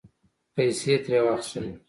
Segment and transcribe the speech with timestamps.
[0.55, 1.71] پیسې یې ترې واخستلې